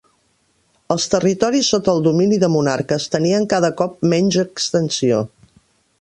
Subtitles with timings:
[0.95, 5.25] Els territoris sota el domini de monarques tenien cada cop menys extensió.